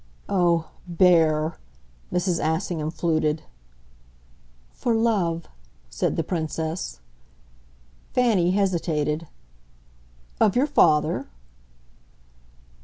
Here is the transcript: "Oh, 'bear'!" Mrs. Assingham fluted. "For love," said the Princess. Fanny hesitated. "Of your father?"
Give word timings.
"Oh, 0.27 0.71
'bear'!" 0.87 1.59
Mrs. 2.11 2.39
Assingham 2.43 2.89
fluted. 2.89 3.43
"For 4.71 4.95
love," 4.95 5.47
said 5.91 6.15
the 6.15 6.23
Princess. 6.23 6.99
Fanny 8.11 8.49
hesitated. 8.49 9.27
"Of 10.39 10.55
your 10.55 10.65
father?" 10.65 11.27